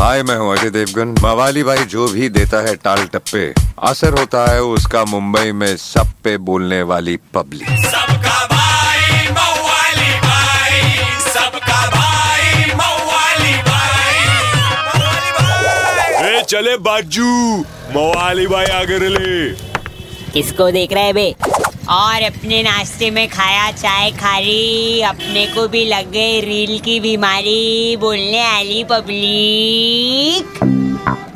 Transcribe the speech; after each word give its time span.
हाय 0.00 0.22
मैं 0.22 0.36
हूँ 0.36 0.52
अजय 0.52 0.70
देवगन। 0.70 1.14
मवाली 1.22 1.62
भाई 1.62 1.84
जो 1.92 2.06
भी 2.08 2.28
देता 2.28 2.58
है 2.66 2.74
टाल 2.84 3.04
टप्पे 3.12 3.42
असर 3.88 4.18
होता 4.18 4.44
है 4.50 4.62
उसका 4.64 5.04
मुंबई 5.04 5.52
में 5.52 5.76
सब 5.76 6.12
पे 6.24 6.36
बोलने 6.48 6.80
वाली 6.90 7.16
पब्लिक। 7.34 7.68
सबका 7.86 8.36
भाई 8.52 9.28
मवाली 9.30 10.12
भाई 10.26 10.80
सबका 11.24 11.80
भाई 11.96 12.74
मवाली 12.74 13.56
भाई। 13.70 14.20
ए 16.28 16.42
चले 16.44 16.76
बाजू। 16.86 17.32
मवाली 17.96 18.46
भाई 18.46 18.66
आगे 18.80 18.98
ले 18.98 19.32
किसको 20.32 20.70
देख 20.70 20.92
रहे 20.92 21.04
है 21.04 21.12
बे? 21.12 21.34
और 21.90 22.22
अपने 22.22 22.62
नाश्ते 22.62 23.10
में 23.10 23.28
खाया 23.28 23.70
चाय 23.72 24.10
खारी, 24.10 25.00
अपने 25.00 25.46
को 25.46 25.66
भी 25.68 25.84
लग 25.84 26.10
गई 26.12 26.40
रील 26.40 26.78
की 26.78 26.98
बीमारी, 27.00 27.96
बोलने 27.96 28.40
आली 28.40 28.84
पब्लिक। 28.84 30.58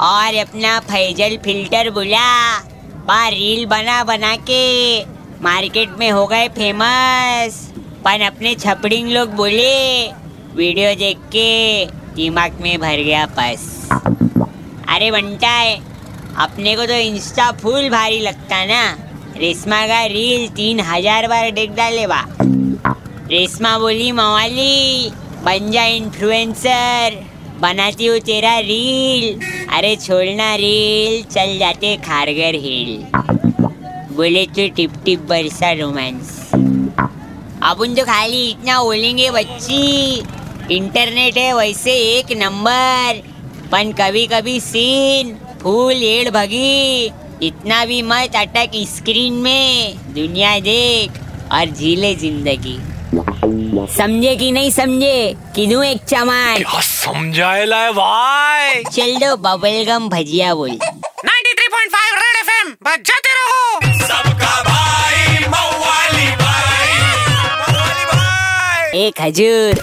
और 0.00 0.34
अपना 0.34 0.78
फैजल 0.80 1.36
फ़िल्टर 1.36 1.90
बोला 1.90 2.58
बार 3.06 3.32
रील 3.32 3.66
बना 3.66 4.02
बना 4.04 4.34
के 4.50 5.02
मार्केट 5.42 5.98
में 5.98 6.10
हो 6.10 6.26
गए 6.26 6.48
फ़ेमस। 6.48 7.60
पर 8.04 8.20
अपने 8.20 8.54
छपड़िंग 8.54 9.08
लोग 9.08 9.34
बोले, 9.34 10.06
वीडियो 10.54 10.94
देख 10.94 11.18
के 11.32 11.86
दिमाग 12.14 12.58
में 12.60 12.78
भर 12.78 13.02
गया 13.02 13.26
पस 13.38 13.88
अरे 14.88 15.10
बनता 15.10 15.48
है। 15.48 15.95
अपने 16.38 16.74
को 16.76 16.86
तो 16.86 16.94
इंस्टा 16.94 17.50
फुल 17.52 17.88
भारी 17.90 18.18
लगता 18.20 18.64
ना। 18.64 18.82
रेशमा 19.36 19.86
का 19.86 20.04
रील 20.06 20.48
तीन 20.56 20.80
हज़ार 20.80 21.26
बार 21.28 21.50
देख 21.50 21.70
डाले 21.70 22.06
बा। 22.06 22.20
रेशमा 23.30 23.78
बोली, 23.78 24.10
मवाली, 24.12 25.10
बन 25.44 25.70
जा 25.70 25.84
इन्फ्लुएंसर 25.94 27.16
बनाती 27.60 28.06
हूँ 28.06 28.18
तेरा 28.20 28.58
रील। 28.60 29.40
अरे 29.68 29.94
छोड़ना 29.96 30.54
रील, 30.56 31.22
चल 31.24 31.56
जाते 31.58 31.96
खारगर 32.04 32.54
हिल। 32.64 32.96
बोले 34.16 34.44
तो 34.48 34.68
टिप 34.76 34.92
टिप 35.04 35.26
बरसा 35.28 35.72
रोमांस 35.72 36.34
अपन 37.64 37.94
तो 37.94 38.04
खाली 38.04 38.48
इतना 38.50 38.82
बोलेंगे, 38.82 39.30
बच्ची 39.30 40.22
इंटरनेट 40.70 41.36
है 41.38 41.52
वैसे 41.54 41.92
एक 42.10 42.36
नंबर 42.38 43.22
पन 43.72 43.92
कभी 43.98 44.26
कभी 44.26 44.58
सीन 44.60 45.36
फूल 45.66 46.02
एड़ 46.04 46.30
भगी। 46.30 47.06
इतना 47.42 47.84
भी 47.84 48.00
मत 48.02 48.36
अटक 48.36 48.74
स्क्रीन 48.88 49.32
में। 49.42 49.96
दुनिया 50.14 50.58
देख 50.60 51.18
और 51.52 51.70
झीले 51.70 52.14
ज़िंदगी। 52.16 52.76
समझे 53.96 54.34
कि 54.36 54.50
नहीं 54.52 54.70
समझे? 54.70 55.34
किदू 55.54 55.82
एक 55.82 56.04
चमान 56.04 56.56
क्या 56.58 56.80
समझाएला 56.82 57.82
है 57.82 57.92
भाई? 57.92 58.82
चल 58.92 59.16
दो 59.16 59.34
बबल 59.48 59.82
गम 59.88 60.08
भजिया 60.08 60.54
बोल। 60.54 60.70
93.5 60.70 62.14
रेड 62.14 62.40
एफएम 62.40 62.70
बजाते 62.86 63.34
रहो। 63.34 64.06
सबका 64.06 64.54
भाई 64.62 65.44
मवाली 65.48 66.30
भाई। 66.44 66.88
मवाली 67.72 68.04
भाई 68.14 69.06
एक 69.06 69.20
हजूर 69.20 69.82